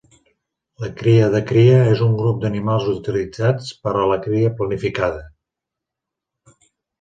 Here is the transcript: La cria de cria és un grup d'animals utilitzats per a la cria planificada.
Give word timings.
La 0.83 0.87
cria 1.01 1.25
de 1.35 1.41
cria 1.51 1.75
és 1.89 2.01
un 2.05 2.15
grup 2.21 2.39
d'animals 2.45 2.87
utilitzats 2.93 3.69
per 3.83 3.93
a 4.01 4.09
la 4.13 4.19
cria 4.25 4.51
planificada. 4.63 5.21